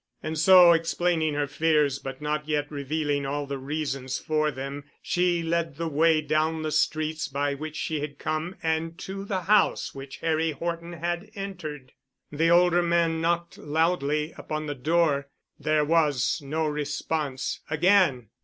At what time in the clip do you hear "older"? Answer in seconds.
12.49-12.81